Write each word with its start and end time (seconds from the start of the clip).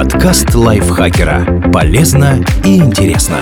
Подкаст 0.00 0.54
лайфхакера. 0.54 1.70
Полезно 1.74 2.42
и 2.64 2.78
интересно. 2.78 3.36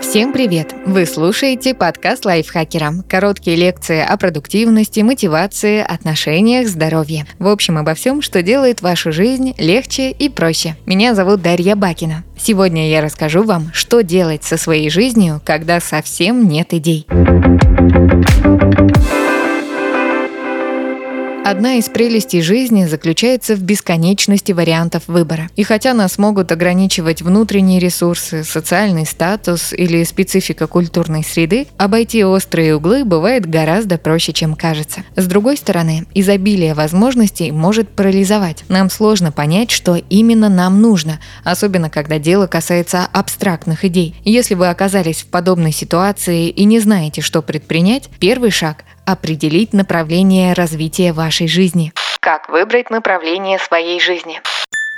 Всем 0.00 0.32
привет! 0.32 0.72
Вы 0.86 1.06
слушаете 1.06 1.74
подкаст 1.74 2.24
лайфхакера. 2.24 2.92
Короткие 3.08 3.56
лекции 3.56 4.00
о 4.00 4.16
продуктивности, 4.16 5.00
мотивации, 5.00 5.80
отношениях, 5.80 6.68
здоровье. 6.68 7.26
В 7.40 7.48
общем, 7.48 7.78
обо 7.78 7.94
всем, 7.94 8.22
что 8.22 8.42
делает 8.42 8.80
вашу 8.80 9.10
жизнь 9.10 9.56
легче 9.58 10.12
и 10.12 10.28
проще. 10.28 10.76
Меня 10.86 11.16
зовут 11.16 11.42
Дарья 11.42 11.74
Бакина. 11.74 12.22
Сегодня 12.38 12.88
я 12.88 13.02
расскажу 13.02 13.42
вам, 13.42 13.72
что 13.72 14.04
делать 14.04 14.44
со 14.44 14.56
своей 14.56 14.88
жизнью, 14.88 15.42
когда 15.44 15.80
совсем 15.80 16.46
нет 16.46 16.72
идей. 16.74 17.08
Одна 21.50 21.74
из 21.78 21.88
прелестей 21.88 22.42
жизни 22.42 22.84
заключается 22.84 23.56
в 23.56 23.62
бесконечности 23.64 24.52
вариантов 24.52 25.08
выбора. 25.08 25.48
И 25.56 25.64
хотя 25.64 25.94
нас 25.94 26.16
могут 26.16 26.52
ограничивать 26.52 27.22
внутренние 27.22 27.80
ресурсы, 27.80 28.44
социальный 28.44 29.04
статус 29.04 29.72
или 29.72 30.04
специфика 30.04 30.68
культурной 30.68 31.24
среды, 31.24 31.66
обойти 31.76 32.24
острые 32.24 32.76
углы 32.76 33.04
бывает 33.04 33.50
гораздо 33.50 33.98
проще, 33.98 34.32
чем 34.32 34.54
кажется. 34.54 35.00
С 35.16 35.26
другой 35.26 35.56
стороны, 35.56 36.06
изобилие 36.14 36.72
возможностей 36.72 37.50
может 37.50 37.88
парализовать. 37.88 38.62
Нам 38.68 38.88
сложно 38.88 39.32
понять, 39.32 39.72
что 39.72 39.96
именно 39.96 40.48
нам 40.48 40.80
нужно, 40.80 41.18
особенно 41.42 41.90
когда 41.90 42.20
дело 42.20 42.46
касается 42.46 43.08
абстрактных 43.12 43.84
идей. 43.84 44.14
Если 44.22 44.54
вы 44.54 44.68
оказались 44.68 45.22
в 45.22 45.26
подобной 45.26 45.72
ситуации 45.72 46.48
и 46.48 46.64
не 46.64 46.78
знаете, 46.78 47.22
что 47.22 47.42
предпринять, 47.42 48.08
первый 48.20 48.52
шаг 48.52 48.84
определить 49.12 49.72
направление 49.72 50.52
развития 50.52 51.12
вашей 51.12 51.48
жизни. 51.48 51.92
Как 52.20 52.48
выбрать 52.48 52.90
направление 52.90 53.58
своей 53.58 54.00
жизни? 54.00 54.40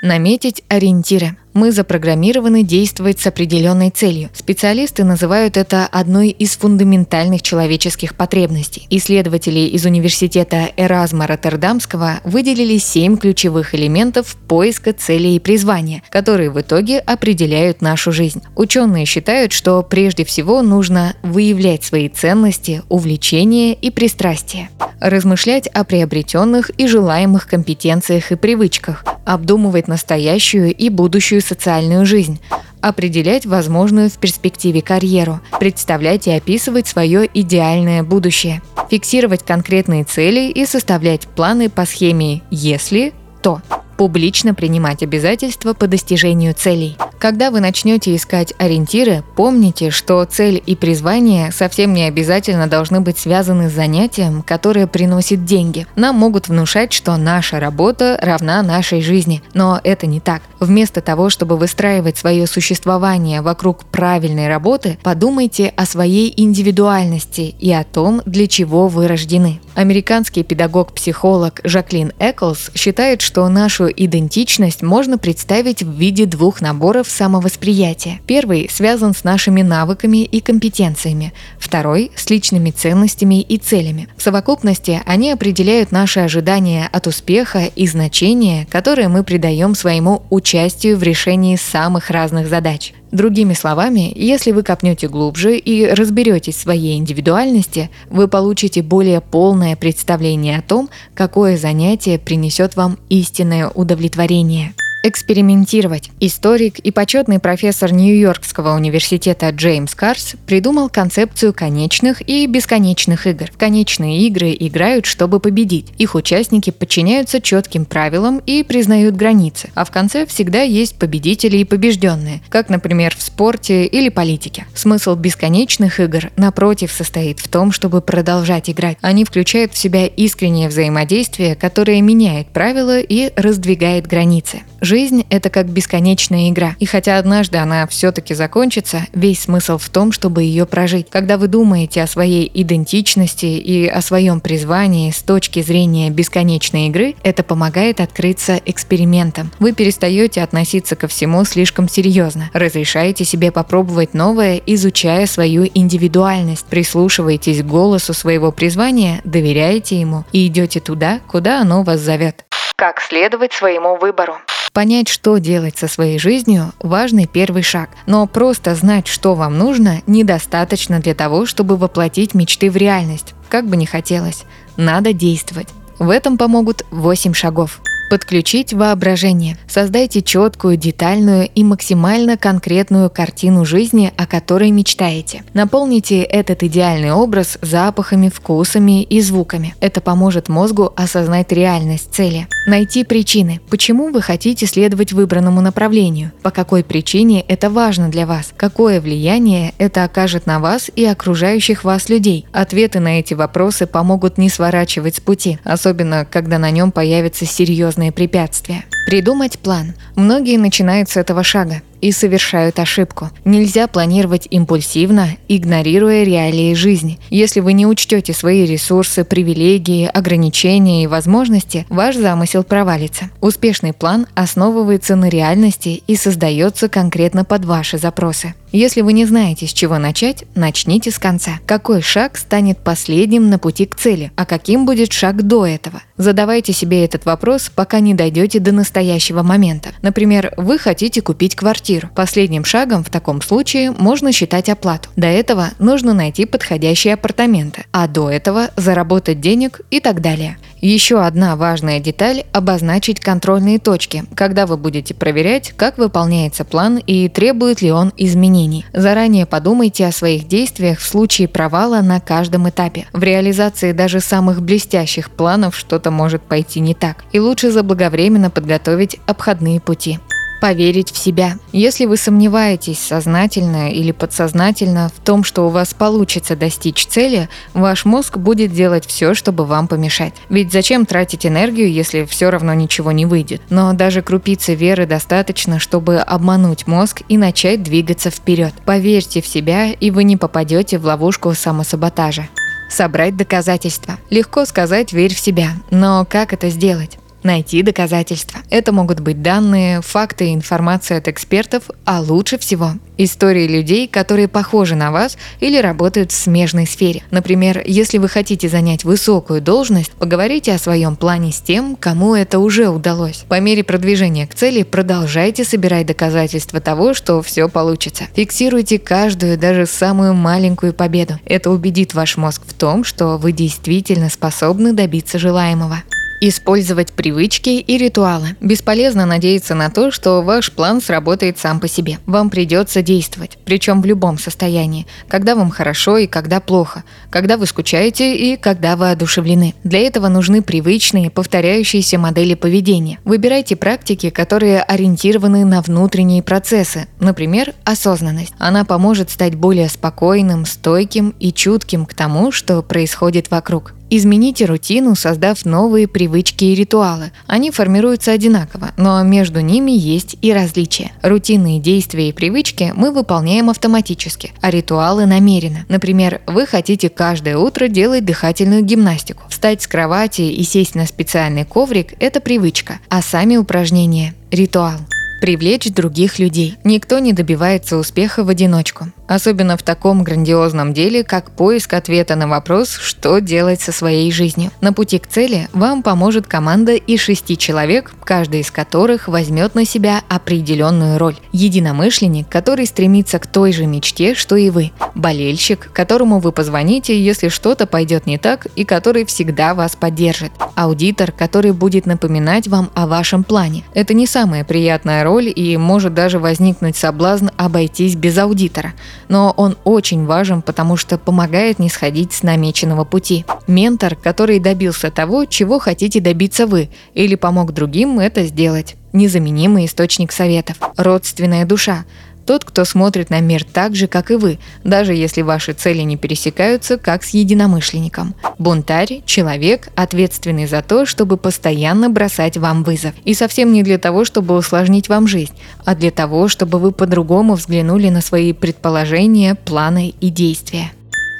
Наметить 0.02 0.62
ориентиры. 0.68 1.36
Мы 1.54 1.70
запрограммированы 1.70 2.62
действовать 2.62 3.20
с 3.20 3.26
определенной 3.26 3.90
целью. 3.90 4.30
Специалисты 4.32 5.04
называют 5.04 5.58
это 5.58 5.86
одной 5.86 6.30
из 6.30 6.56
фундаментальных 6.56 7.42
человеческих 7.42 8.14
потребностей. 8.14 8.86
Исследователи 8.88 9.60
из 9.60 9.84
университета 9.84 10.70
Эразма 10.78 11.26
Роттердамского 11.26 12.20
выделили 12.24 12.78
семь 12.78 13.18
ключевых 13.18 13.74
элементов 13.74 14.34
поиска 14.48 14.94
цели 14.94 15.28
и 15.28 15.38
призвания, 15.38 16.02
которые 16.08 16.50
в 16.50 16.58
итоге 16.58 17.00
определяют 17.00 17.82
нашу 17.82 18.12
жизнь. 18.12 18.42
Ученые 18.56 19.04
считают, 19.04 19.52
что 19.52 19.82
прежде 19.82 20.24
всего 20.24 20.62
нужно 20.62 21.16
выявлять 21.22 21.84
свои 21.84 22.08
ценности, 22.08 22.82
увлечения 22.88 23.74
и 23.74 23.90
пристрастия, 23.90 24.70
размышлять 25.00 25.66
о 25.68 25.84
приобретенных 25.84 26.70
и 26.70 26.86
желаемых 26.86 27.46
компетенциях 27.46 28.32
и 28.32 28.36
привычках, 28.36 29.04
обдумывать 29.24 29.88
настоящую 29.88 30.74
и 30.74 30.88
будущую 30.88 31.40
социальную 31.40 32.06
жизнь, 32.06 32.40
определять 32.80 33.46
возможную 33.46 34.10
в 34.10 34.18
перспективе 34.18 34.82
карьеру, 34.82 35.40
представлять 35.58 36.26
и 36.26 36.32
описывать 36.32 36.86
свое 36.86 37.28
идеальное 37.32 38.02
будущее, 38.02 38.62
фиксировать 38.90 39.44
конкретные 39.44 40.04
цели 40.04 40.50
и 40.50 40.66
составлять 40.66 41.26
планы 41.28 41.70
по 41.70 41.86
схеме 41.86 42.42
«если», 42.50 43.12
«то», 43.42 43.62
публично 44.02 44.52
принимать 44.52 45.04
обязательства 45.04 45.74
по 45.74 45.86
достижению 45.86 46.54
целей– 46.54 46.96
когда 47.22 47.52
вы 47.52 47.60
начнете 47.60 48.16
искать 48.16 48.52
ориентиры, 48.58 49.22
помните, 49.36 49.90
что 49.90 50.24
цель 50.24 50.60
и 50.66 50.74
призвание 50.74 51.52
совсем 51.52 51.94
не 51.94 52.02
обязательно 52.02 52.66
должны 52.66 53.00
быть 53.00 53.16
связаны 53.16 53.70
с 53.70 53.72
занятием, 53.72 54.42
которое 54.42 54.88
приносит 54.88 55.44
деньги. 55.44 55.86
Нам 55.94 56.16
могут 56.16 56.48
внушать, 56.48 56.92
что 56.92 57.16
наша 57.16 57.60
работа 57.60 58.18
равна 58.20 58.60
нашей 58.64 59.02
жизни, 59.02 59.40
но 59.54 59.80
это 59.84 60.08
не 60.08 60.18
так. 60.18 60.42
Вместо 60.58 61.00
того, 61.00 61.30
чтобы 61.30 61.56
выстраивать 61.56 62.18
свое 62.18 62.48
существование 62.48 63.40
вокруг 63.40 63.84
правильной 63.84 64.48
работы, 64.48 64.98
подумайте 65.04 65.72
о 65.76 65.86
своей 65.86 66.34
индивидуальности 66.36 67.54
и 67.60 67.72
о 67.72 67.84
том, 67.84 68.20
для 68.26 68.48
чего 68.48 68.88
вы 68.88 69.06
рождены. 69.06 69.60
Американский 69.74 70.42
педагог-психолог 70.42 71.60
Жаклин 71.64 72.12
Эклс 72.18 72.70
считает, 72.74 73.22
что 73.22 73.48
нашу 73.48 73.88
идентичность 73.88 74.82
можно 74.82 75.16
представить 75.16 75.82
в 75.82 75.90
виде 75.92 76.26
двух 76.26 76.60
наборов 76.60 77.08
самовосприятия. 77.08 78.20
Первый 78.26 78.68
связан 78.70 79.14
с 79.14 79.24
нашими 79.24 79.62
навыками 79.62 80.24
и 80.24 80.40
компетенциями, 80.40 81.32
второй– 81.58 82.12
с 82.16 82.28
личными 82.28 82.70
ценностями 82.70 83.40
и 83.40 83.56
целями. 83.56 84.08
В 84.16 84.22
совокупности 84.22 85.00
они 85.06 85.30
определяют 85.30 85.90
наши 85.90 86.20
ожидания 86.20 86.88
от 86.92 87.06
успеха 87.06 87.64
и 87.74 87.86
значения, 87.86 88.66
которые 88.70 89.08
мы 89.08 89.24
придаем 89.24 89.74
своему 89.74 90.24
участию 90.28 90.98
в 90.98 91.02
решении 91.02 91.56
самых 91.56 92.10
разных 92.10 92.48
задач. 92.48 92.92
Другими 93.12 93.52
словами, 93.52 94.10
если 94.16 94.52
вы 94.52 94.62
копнете 94.62 95.06
глубже 95.06 95.58
и 95.58 95.86
разберетесь 95.86 96.56
в 96.56 96.60
своей 96.62 96.96
индивидуальности, 96.96 97.90
вы 98.08 98.26
получите 98.26 98.82
более 98.82 99.20
полное 99.20 99.76
представление 99.76 100.58
о 100.58 100.62
том, 100.62 100.88
какое 101.14 101.58
занятие 101.58 102.18
принесет 102.18 102.74
вам 102.74 102.98
истинное 103.10 103.68
удовлетворение 103.68 104.72
экспериментировать. 105.02 106.10
Историк 106.20 106.78
и 106.78 106.90
почетный 106.90 107.38
профессор 107.38 107.92
Нью-Йоркского 107.92 108.74
университета 108.74 109.50
Джеймс 109.50 109.94
Карс 109.94 110.34
придумал 110.46 110.88
концепцию 110.88 111.52
конечных 111.52 112.26
и 112.28 112.46
бесконечных 112.46 113.26
игр. 113.26 113.50
конечные 113.56 114.20
игры 114.26 114.56
играют, 114.58 115.06
чтобы 115.06 115.40
победить. 115.40 115.92
Их 115.98 116.14
участники 116.14 116.70
подчиняются 116.70 117.40
четким 117.40 117.84
правилам 117.84 118.40
и 118.44 118.62
признают 118.62 119.16
границы. 119.16 119.70
А 119.74 119.84
в 119.84 119.90
конце 119.90 120.26
всегда 120.26 120.62
есть 120.62 120.96
победители 120.96 121.58
и 121.58 121.64
побежденные, 121.64 122.42
как, 122.48 122.68
например, 122.68 123.14
в 123.16 123.22
спорте 123.22 123.86
или 123.86 124.08
политике. 124.08 124.66
Смысл 124.74 125.14
бесконечных 125.14 126.00
игр, 126.00 126.30
напротив, 126.36 126.92
состоит 126.92 127.40
в 127.40 127.48
том, 127.48 127.72
чтобы 127.72 128.00
продолжать 128.00 128.70
играть. 128.70 128.98
Они 129.00 129.24
включают 129.24 129.72
в 129.72 129.78
себя 129.78 130.06
искреннее 130.06 130.68
взаимодействие, 130.68 131.54
которое 131.54 132.00
меняет 132.00 132.48
правила 132.48 133.00
и 133.00 133.32
раздвигает 133.36 134.06
границы. 134.06 134.62
Жизнь– 134.92 135.24
это 135.30 135.48
как 135.48 135.70
бесконечная 135.70 136.50
игра. 136.50 136.76
И 136.78 136.84
хотя 136.84 137.16
однажды 137.16 137.56
она 137.56 137.86
все-таки 137.86 138.34
закончится, 138.34 139.06
весь 139.14 139.44
смысл 139.44 139.78
в 139.78 139.88
том, 139.88 140.12
чтобы 140.12 140.42
ее 140.42 140.66
прожить. 140.66 141.06
Когда 141.08 141.38
вы 141.38 141.46
думаете 141.46 142.02
о 142.02 142.06
своей 142.06 142.50
идентичности 142.52 143.46
и 143.46 143.88
о 143.88 144.02
своем 144.02 144.42
призвании 144.42 145.10
с 145.10 145.22
точки 145.22 145.62
зрения 145.62 146.10
бесконечной 146.10 146.88
игры, 146.88 147.14
это 147.22 147.42
помогает 147.42 148.02
открыться 148.02 148.60
экспериментам. 148.66 149.50
Вы 149.60 149.72
перестаете 149.72 150.42
относиться 150.42 150.94
ко 150.94 151.08
всему 151.08 151.46
слишком 151.46 151.88
серьезно, 151.88 152.50
разрешаете 152.52 153.24
себе 153.24 153.50
попробовать 153.50 154.12
новое, 154.12 154.60
изучая 154.66 155.24
свою 155.24 155.66
индивидуальность, 155.72 156.66
прислушиваетесь 156.66 157.62
к 157.62 157.66
голосу 157.66 158.12
своего 158.12 158.52
призвания, 158.52 159.22
доверяете 159.24 159.98
ему 159.98 160.26
и 160.32 160.46
идете 160.48 160.80
туда, 160.80 161.20
куда 161.28 161.62
оно 161.62 161.82
вас 161.82 162.00
зовет. 162.00 162.44
Как 162.76 163.00
следовать 163.00 163.54
своему 163.54 163.96
выбору? 163.96 164.34
Понять, 164.72 165.08
что 165.08 165.36
делать 165.36 165.76
со 165.76 165.86
своей 165.86 166.18
жизнью– 166.18 166.72
важный 166.80 167.26
первый 167.26 167.62
шаг. 167.62 167.90
Но 168.06 168.26
просто 168.26 168.74
знать, 168.74 169.06
что 169.06 169.34
вам 169.34 169.58
нужно, 169.58 170.00
недостаточно 170.06 170.98
для 170.98 171.14
того, 171.14 171.44
чтобы 171.44 171.76
воплотить 171.76 172.32
мечты 172.32 172.70
в 172.70 172.76
реальность. 172.76 173.34
Как 173.50 173.66
бы 173.66 173.76
ни 173.76 173.84
хотелось, 173.84 174.44
надо 174.78 175.12
действовать. 175.12 175.68
В 175.98 176.08
этом 176.08 176.38
помогут 176.38 176.86
8 176.90 177.34
шагов. 177.34 177.82
Подключить 178.12 178.74
воображение. 178.74 179.56
Создайте 179.66 180.20
четкую, 180.20 180.76
детальную 180.76 181.48
и 181.48 181.64
максимально 181.64 182.36
конкретную 182.36 183.08
картину 183.08 183.64
жизни, 183.64 184.12
о 184.18 184.26
которой 184.26 184.70
мечтаете. 184.70 185.44
Наполните 185.54 186.20
этот 186.20 186.62
идеальный 186.62 187.12
образ 187.12 187.56
запахами, 187.62 188.28
вкусами 188.28 189.02
и 189.02 189.22
звуками. 189.22 189.74
Это 189.80 190.02
поможет 190.02 190.50
мозгу 190.50 190.92
осознать 190.94 191.52
реальность 191.52 192.12
цели. 192.12 192.48
Найти 192.66 193.04
причины. 193.04 193.62
Почему 193.70 194.12
вы 194.12 194.20
хотите 194.20 194.66
следовать 194.66 195.14
выбранному 195.14 195.62
направлению? 195.62 196.32
По 196.42 196.50
какой 196.50 196.84
причине 196.84 197.40
это 197.48 197.70
важно 197.70 198.10
для 198.10 198.26
вас? 198.26 198.52
Какое 198.58 199.00
влияние 199.00 199.72
это 199.78 200.04
окажет 200.04 200.44
на 200.44 200.60
вас 200.60 200.90
и 200.94 201.06
окружающих 201.06 201.82
вас 201.82 202.10
людей? 202.10 202.44
Ответы 202.52 203.00
на 203.00 203.20
эти 203.20 203.32
вопросы 203.32 203.86
помогут 203.86 204.36
не 204.36 204.50
сворачивать 204.50 205.16
с 205.16 205.20
пути, 205.20 205.58
особенно 205.64 206.26
когда 206.30 206.58
на 206.58 206.70
нем 206.70 206.92
появится 206.92 207.46
серьезный 207.46 208.01
серьезные 208.02 208.12
препятствия. 208.12 208.84
Придумать 209.06 209.58
план. 209.58 209.94
Многие 210.16 210.58
начинают 210.58 211.08
с 211.08 211.16
этого 211.16 211.42
шага 211.42 211.82
и 212.00 212.12
совершают 212.12 212.78
ошибку. 212.78 213.30
Нельзя 213.44 213.86
планировать 213.86 214.48
импульсивно, 214.50 215.28
игнорируя 215.48 216.24
реалии 216.24 216.74
жизни. 216.74 217.18
Если 217.30 217.60
вы 217.60 217.74
не 217.74 217.86
учтете 217.86 218.32
свои 218.32 218.66
ресурсы, 218.66 219.24
привилегии, 219.24 220.06
ограничения 220.06 221.04
и 221.04 221.06
возможности, 221.06 221.86
ваш 221.88 222.16
замысел 222.16 222.64
провалится. 222.64 223.30
Успешный 223.40 223.92
план 223.92 224.26
основывается 224.34 225.16
на 225.16 225.28
реальности 225.28 226.02
и 226.06 226.16
создается 226.16 226.88
конкретно 226.88 227.44
под 227.44 227.64
ваши 227.64 227.98
запросы. 227.98 228.54
Если 228.72 229.02
вы 229.02 229.12
не 229.12 229.26
знаете, 229.26 229.66
с 229.66 229.72
чего 229.72 229.98
начать, 229.98 230.44
начните 230.54 231.10
с 231.10 231.18
конца. 231.18 231.60
Какой 231.66 232.00
шаг 232.00 232.38
станет 232.38 232.78
последним 232.78 233.50
на 233.50 233.58
пути 233.58 233.84
к 233.84 233.94
цели, 233.94 234.32
а 234.34 234.46
каким 234.46 234.86
будет 234.86 235.12
шаг 235.12 235.46
до 235.46 235.66
этого? 235.66 236.02
Задавайте 236.16 236.72
себе 236.72 237.04
этот 237.04 237.26
вопрос, 237.26 237.70
пока 237.74 238.00
не 238.00 238.14
дойдете 238.14 238.60
до 238.60 238.72
настоящего 238.72 239.42
момента. 239.42 239.90
Например, 240.00 240.54
вы 240.56 240.78
хотите 240.78 241.20
купить 241.20 241.54
квартиру. 241.54 242.08
Последним 242.14 242.64
шагом 242.64 243.04
в 243.04 243.10
таком 243.10 243.42
случае 243.42 243.90
можно 243.90 244.32
считать 244.32 244.70
оплату. 244.70 245.10
До 245.16 245.26
этого 245.26 245.68
нужно 245.78 246.14
найти 246.14 246.46
подходящие 246.46 247.14
апартаменты, 247.14 247.84
а 247.92 248.08
до 248.08 248.30
этого 248.30 248.70
заработать 248.76 249.40
денег 249.40 249.82
и 249.90 250.00
так 250.00 250.22
далее. 250.22 250.56
Еще 250.84 251.20
одна 251.20 251.54
важная 251.54 252.00
деталь– 252.00 252.42
обозначить 252.52 253.20
контрольные 253.20 253.78
точки, 253.78 254.24
когда 254.34 254.66
вы 254.66 254.76
будете 254.76 255.14
проверять, 255.14 255.72
как 255.76 255.96
выполняется 255.96 256.64
план 256.64 256.98
и 256.98 257.28
требует 257.28 257.82
ли 257.82 257.92
он 257.92 258.12
изменений. 258.16 258.84
Заранее 258.92 259.46
подумайте 259.46 260.04
о 260.04 260.10
своих 260.10 260.48
действиях 260.48 260.98
в 260.98 261.06
случае 261.06 261.46
провала 261.46 262.00
на 262.00 262.18
каждом 262.18 262.68
этапе. 262.68 263.06
В 263.12 263.22
реализации 263.22 263.92
даже 263.92 264.18
самых 264.18 264.60
блестящих 264.60 265.30
планов 265.30 265.76
что-то 265.76 266.10
может 266.10 266.42
пойти 266.42 266.80
не 266.80 266.94
так, 266.94 267.24
и 267.30 267.38
лучше 267.38 267.70
заблаговременно 267.70 268.50
подготовить 268.50 269.20
обходные 269.26 269.80
пути 269.80 270.18
поверить 270.62 271.10
в 271.10 271.18
себя. 271.18 271.58
Если 271.72 272.06
вы 272.06 272.16
сомневаетесь 272.16 273.00
сознательно 273.00 273.90
или 273.90 274.12
подсознательно 274.12 275.10
в 275.12 275.20
том, 275.20 275.42
что 275.42 275.66
у 275.66 275.70
вас 275.70 275.92
получится 275.92 276.54
достичь 276.54 277.04
цели, 277.08 277.48
ваш 277.74 278.04
мозг 278.04 278.36
будет 278.36 278.72
делать 278.72 279.04
все, 279.04 279.34
чтобы 279.34 279.64
вам 279.64 279.88
помешать. 279.88 280.34
Ведь 280.48 280.72
зачем 280.72 281.04
тратить 281.04 281.44
энергию, 281.44 281.92
если 281.92 282.26
все 282.26 282.48
равно 282.48 282.74
ничего 282.74 283.10
не 283.10 283.26
выйдет? 283.26 283.60
Но 283.70 283.92
даже 283.92 284.22
крупицы 284.22 284.76
веры 284.76 285.04
достаточно, 285.04 285.80
чтобы 285.80 286.18
обмануть 286.18 286.86
мозг 286.86 287.22
и 287.28 287.36
начать 287.36 287.82
двигаться 287.82 288.30
вперед. 288.30 288.72
Поверьте 288.84 289.42
в 289.42 289.48
себя, 289.48 289.90
и 289.90 290.12
вы 290.12 290.22
не 290.22 290.36
попадете 290.36 290.96
в 290.98 291.04
ловушку 291.06 291.52
самосаботажа 291.54 292.48
собрать 292.88 293.36
доказательства. 293.36 294.18
Легко 294.30 294.64
сказать 294.66 295.12
«верь 295.12 295.34
в 295.34 295.40
себя», 295.40 295.70
но 295.90 296.26
как 296.28 296.52
это 296.52 296.68
сделать? 296.68 297.18
Найти 297.44 297.82
доказательства. 297.82 298.60
Это 298.70 298.92
могут 298.92 299.20
быть 299.20 299.42
данные, 299.42 300.02
факты 300.02 300.48
и 300.48 300.54
информация 300.54 301.18
от 301.18 301.28
экспертов, 301.28 301.84
а 302.04 302.20
лучше 302.20 302.58
всего 302.58 302.92
истории 303.24 303.66
людей, 303.66 304.08
которые 304.08 304.48
похожи 304.48 304.94
на 304.94 305.10
вас 305.10 305.36
или 305.60 305.78
работают 305.78 306.32
в 306.32 306.34
смежной 306.34 306.86
сфере. 306.86 307.22
Например, 307.30 307.82
если 307.84 308.18
вы 308.18 308.28
хотите 308.28 308.68
занять 308.68 309.04
высокую 309.04 309.60
должность, 309.60 310.12
поговорите 310.12 310.72
о 310.74 310.78
своем 310.78 311.16
плане 311.16 311.52
с 311.52 311.60
тем, 311.60 311.96
кому 311.96 312.34
это 312.34 312.58
уже 312.58 312.88
удалось. 312.88 313.44
По 313.48 313.60
мере 313.60 313.84
продвижения 313.84 314.46
к 314.46 314.54
цели 314.54 314.82
продолжайте 314.82 315.64
собирать 315.64 316.06
доказательства 316.06 316.80
того, 316.80 317.14
что 317.14 317.42
все 317.42 317.68
получится. 317.68 318.24
Фиксируйте 318.34 318.98
каждую, 318.98 319.58
даже 319.58 319.86
самую 319.86 320.34
маленькую 320.34 320.92
победу. 320.92 321.38
Это 321.44 321.70
убедит 321.70 322.14
ваш 322.14 322.36
мозг 322.36 322.62
в 322.66 322.74
том, 322.74 323.04
что 323.04 323.36
вы 323.36 323.52
действительно 323.52 324.28
способны 324.30 324.92
добиться 324.92 325.38
желаемого. 325.38 326.02
Использовать 326.44 327.12
привычки 327.12 327.68
и 327.68 327.96
ритуалы. 327.96 328.56
Бесполезно 328.60 329.26
надеяться 329.26 329.76
на 329.76 329.90
то, 329.90 330.10
что 330.10 330.42
ваш 330.42 330.72
план 330.72 331.00
сработает 331.00 331.56
сам 331.56 331.78
по 331.78 331.86
себе. 331.86 332.18
Вам 332.26 332.50
придется 332.50 333.00
действовать, 333.00 333.58
причем 333.64 334.02
в 334.02 334.06
любом 334.06 334.40
состоянии, 334.40 335.06
когда 335.28 335.54
вам 335.54 335.70
хорошо 335.70 336.18
и 336.18 336.26
когда 336.26 336.58
плохо, 336.58 337.04
когда 337.30 337.56
вы 337.56 337.66
скучаете 337.66 338.34
и 338.34 338.56
когда 338.56 338.96
вы 338.96 339.12
одушевлены. 339.12 339.76
Для 339.84 340.00
этого 340.00 340.26
нужны 340.26 340.62
привычные, 340.62 341.30
повторяющиеся 341.30 342.18
модели 342.18 342.54
поведения. 342.54 343.20
Выбирайте 343.22 343.76
практики, 343.76 344.30
которые 344.30 344.82
ориентированы 344.82 345.64
на 345.64 345.80
внутренние 345.80 346.42
процессы, 346.42 347.06
например, 347.20 347.72
осознанность. 347.84 348.54
Она 348.58 348.84
поможет 348.84 349.30
стать 349.30 349.54
более 349.54 349.88
спокойным, 349.88 350.66
стойким 350.66 351.36
и 351.38 351.52
чутким 351.52 352.04
к 352.04 352.14
тому, 352.14 352.50
что 352.50 352.82
происходит 352.82 353.48
вокруг. 353.52 353.94
Измените 354.14 354.66
рутину, 354.66 355.14
создав 355.14 355.64
новые 355.64 356.06
привычки 356.06 356.64
и 356.64 356.74
ритуалы. 356.74 357.32
Они 357.46 357.70
формируются 357.70 358.32
одинаково, 358.32 358.90
но 358.98 359.22
между 359.22 359.60
ними 359.60 359.92
есть 359.92 360.36
и 360.42 360.52
различия. 360.52 361.12
Рутинные 361.22 361.80
действия 361.80 362.28
и 362.28 362.32
привычки 362.32 362.92
мы 362.94 363.10
выполняем 363.10 363.70
автоматически, 363.70 364.52
а 364.60 364.70
ритуалы 364.70 365.24
намеренно. 365.24 365.86
Например, 365.88 366.42
вы 366.46 366.66
хотите 366.66 367.08
каждое 367.08 367.56
утро 367.56 367.88
делать 367.88 368.26
дыхательную 368.26 368.82
гимнастику. 368.82 369.44
Встать 369.48 369.80
с 369.80 369.86
кровати 369.86 370.42
и 370.42 370.62
сесть 370.62 370.94
на 370.94 371.06
специальный 371.06 371.64
коврик– 371.64 372.12
это 372.20 372.40
привычка, 372.40 373.00
а 373.08 373.22
сами 373.22 373.56
упражнения– 373.56 374.34
ритуал 374.50 374.98
привлечь 375.42 375.90
других 375.90 376.38
людей. 376.38 376.76
Никто 376.84 377.18
не 377.18 377.32
добивается 377.32 377.96
успеха 377.96 378.44
в 378.44 378.48
одиночку. 378.48 379.08
Особенно 379.32 379.78
в 379.78 379.82
таком 379.82 380.24
грандиозном 380.24 380.92
деле, 380.92 381.24
как 381.24 381.52
поиск 381.52 381.94
ответа 381.94 382.36
на 382.36 382.46
вопрос, 382.46 382.90
что 382.90 383.38
делать 383.38 383.80
со 383.80 383.90
своей 383.90 384.30
жизнью. 384.30 384.72
На 384.82 384.92
пути 384.92 385.18
к 385.18 385.26
цели 385.26 385.68
вам 385.72 386.02
поможет 386.02 386.46
команда 386.46 386.96
из 386.96 387.20
шести 387.20 387.56
человек, 387.56 388.12
каждый 388.24 388.60
из 388.60 388.70
которых 388.70 389.28
возьмет 389.28 389.74
на 389.74 389.86
себя 389.86 390.20
определенную 390.28 391.16
роль. 391.16 391.36
Единомышленник, 391.52 392.46
который 392.46 392.84
стремится 392.84 393.38
к 393.38 393.46
той 393.46 393.72
же 393.72 393.86
мечте, 393.86 394.34
что 394.34 394.56
и 394.56 394.68
вы. 394.68 394.92
Болельщик, 395.14 395.90
которому 395.94 396.38
вы 396.38 396.52
позвоните, 396.52 397.18
если 397.18 397.48
что-то 397.48 397.86
пойдет 397.86 398.26
не 398.26 398.36
так, 398.36 398.66
и 398.76 398.84
который 398.84 399.24
всегда 399.24 399.72
вас 399.72 399.96
поддержит. 399.96 400.52
Аудитор, 400.74 401.32
который 401.32 401.72
будет 401.72 402.04
напоминать 402.04 402.68
вам 402.68 402.90
о 402.94 403.06
вашем 403.06 403.44
плане. 403.44 403.84
Это 403.94 404.12
не 404.12 404.26
самая 404.26 404.64
приятная 404.64 405.24
роль, 405.24 405.50
и 405.54 405.78
может 405.78 406.12
даже 406.12 406.38
возникнуть 406.38 406.98
соблазн 406.98 407.48
обойтись 407.56 408.14
без 408.14 408.36
аудитора. 408.36 408.92
Но 409.28 409.52
он 409.56 409.76
очень 409.84 410.26
важен, 410.26 410.62
потому 410.62 410.96
что 410.96 411.18
помогает 411.18 411.78
не 411.78 411.88
сходить 411.88 412.32
с 412.32 412.42
намеченного 412.42 413.04
пути. 413.04 413.44
Ментор, 413.66 414.16
который 414.16 414.58
добился 414.58 415.10
того, 415.10 415.44
чего 415.44 415.78
хотите 415.78 416.20
добиться 416.20 416.66
вы, 416.66 416.90
или 417.14 417.34
помог 417.34 417.72
другим 417.72 418.18
это 418.18 418.44
сделать. 418.44 418.96
Незаменимый 419.12 419.86
источник 419.86 420.32
советов. 420.32 420.76
Родственная 420.96 421.64
душа 421.66 422.04
тот, 422.44 422.64
кто 422.64 422.84
смотрит 422.84 423.30
на 423.30 423.40
мир 423.40 423.64
так 423.64 423.94
же, 423.94 424.06
как 424.06 424.30
и 424.30 424.34
вы, 424.34 424.58
даже 424.84 425.14
если 425.14 425.42
ваши 425.42 425.72
цели 425.72 426.02
не 426.02 426.16
пересекаются, 426.16 426.98
как 426.98 427.24
с 427.24 427.30
единомышленником. 427.30 428.34
Бунтарь– 428.58 429.22
человек, 429.26 429.88
ответственный 429.94 430.66
за 430.66 430.82
то, 430.82 431.06
чтобы 431.06 431.36
постоянно 431.36 432.10
бросать 432.10 432.56
вам 432.56 432.82
вызов. 432.82 433.12
И 433.24 433.34
совсем 433.34 433.72
не 433.72 433.82
для 433.82 433.98
того, 433.98 434.24
чтобы 434.24 434.56
усложнить 434.56 435.08
вам 435.08 435.26
жизнь, 435.26 435.54
а 435.84 435.94
для 435.94 436.10
того, 436.10 436.48
чтобы 436.48 436.78
вы 436.78 436.92
по-другому 436.92 437.54
взглянули 437.54 438.08
на 438.08 438.20
свои 438.20 438.52
предположения, 438.52 439.54
планы 439.54 440.14
и 440.20 440.30
действия. 440.30 440.92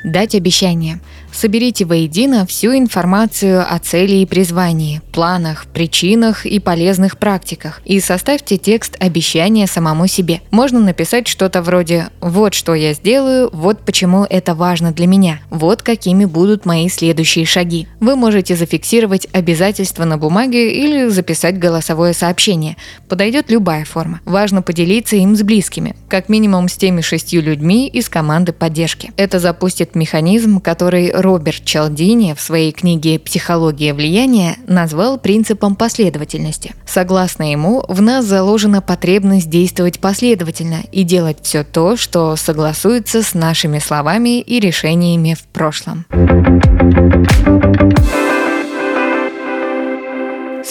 Дать 0.05 0.35
обещание. 0.35 1.01
Соберите 1.33 1.87
воедино 1.87 2.47
всю 2.47 2.77
информацию 2.77 3.65
о 3.67 3.79
цели 3.79 4.17
и 4.17 4.27
призвании, 4.27 5.01
планах, 5.13 5.67
причинах 5.67 6.45
и 6.45 6.61
полезных 6.61 7.17
практиках 7.17 7.81
и 7.85 8.01
составьте 8.01 8.59
текст 8.59 8.97
обещания 9.01 9.67
самому 9.67 10.07
себе. 10.07 10.43
Можно 10.51 10.81
написать 10.81 11.27
что-то 11.27 11.63
вроде 11.63 12.09
«Вот 12.21 12.53
что 12.53 12.75
я 12.75 12.93
сделаю, 12.93 13.49
вот 13.53 13.81
почему 13.81 14.27
это 14.29 14.55
важно 14.55 14.93
для 14.93 15.07
меня, 15.07 15.41
вот 15.49 15.83
какими 15.83 16.27
будут 16.27 16.67
мои 16.67 16.89
следующие 16.89 17.47
шаги». 17.47 17.89
Вы 17.99 18.15
можете 18.15 18.55
зафиксировать 18.55 19.27
обязательства 19.33 20.05
на 20.05 20.19
бумаге 20.19 20.73
или 20.73 21.09
записать 21.09 21.59
голосовое 21.59 22.13
сообщение. 22.13 22.77
Подойдет 23.09 23.51
любая 23.51 23.85
форма. 23.87 24.21
Важно 24.27 24.61
поделиться 24.61 25.17
им 25.17 25.35
с 25.35 25.43
близкими, 25.43 25.97
как 26.09 26.29
минимум 26.29 26.69
с 26.69 26.77
теми 26.77 27.01
шестью 27.01 27.41
людьми 27.41 27.89
из 27.89 28.09
команды 28.11 28.53
поддержки. 28.53 29.13
Это 29.17 29.39
запустит 29.39 29.95
механизм, 29.95 30.61
который 30.61 31.11
Роберт 31.23 31.65
Чалдини 31.65 32.35
в 32.35 32.41
своей 32.41 32.73
книге 32.73 33.19
«Психология 33.19 33.95
влияния» 33.95 34.57
назвал 34.67 35.19
принципом 35.19 35.77
последовательности. 35.77 36.75
Согласно 36.85 37.51
ему, 37.51 37.85
в 37.89 38.03
нас 38.03 38.25
заложена 38.25 38.83
потребность 38.83 39.49
действовать 39.49 40.01
последовательно 40.01 40.83
и 40.91 41.05
делать 41.05 41.39
все 41.43 41.65
то, 41.65 41.97
что 41.97 42.37
согласуется 42.37 43.23
с 43.23 43.35
нашими 43.35 43.79
словами 43.79 44.41
и 44.41 44.59
решениями 44.59 45.35
в 45.35 45.45
прошлом. 45.45 46.07